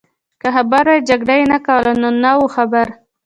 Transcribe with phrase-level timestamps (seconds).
[0.41, 2.87] که خبر وای جګړه يې نه کول، نو نه وو خبر.